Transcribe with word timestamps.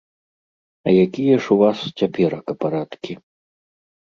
А 0.85 0.93
якія 1.05 1.35
ж 1.47 1.53
у 1.55 1.57
вас 1.61 1.77
цяперака 1.99 2.51
парадкі? 2.67 3.13